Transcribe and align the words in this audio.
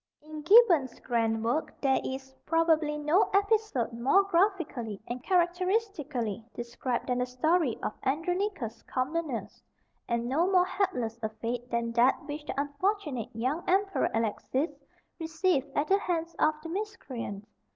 In 0.23 0.41
Gibbon's 0.41 0.99
grand 0.99 1.45
work 1.45 1.79
there 1.79 2.01
is, 2.03 2.33
probably, 2.47 2.97
no 2.97 3.29
episode 3.35 3.93
more 3.93 4.23
graphically 4.23 4.99
and 5.07 5.23
characteristically 5.23 6.43
described 6.55 7.05
than 7.05 7.19
the 7.19 7.27
story 7.27 7.77
of 7.83 7.93
Andronicus 8.03 8.81
Comnenus; 8.81 9.61
and 10.07 10.27
no 10.27 10.51
more 10.51 10.65
hapless 10.65 11.19
a 11.21 11.29
fate 11.29 11.69
than 11.69 11.91
that 11.91 12.25
which 12.25 12.43
the 12.45 12.59
unfortunate 12.59 13.29
young 13.35 13.63
Emperor 13.67 14.09
Alexis 14.15 14.71
received 15.19 15.69
at 15.77 15.87
the 15.87 15.99
hands 15.99 16.33
of 16.39 16.55
the 16.63 16.69
miscreant. 16.69 17.45